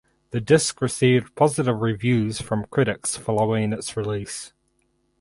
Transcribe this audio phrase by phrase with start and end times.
[0.31, 4.51] The disc received positive reviews from critics following its release.